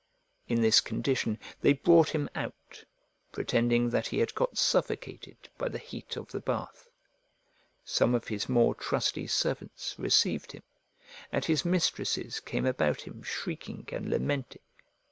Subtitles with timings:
[0.47, 2.83] In this condition they brought him out,
[3.31, 6.89] pretending that he had got suffocated by the heat of the bath.
[7.85, 10.63] Some of his more trusty servants received him,
[11.31, 14.63] and his mistresses came about him shrieking and lamenting.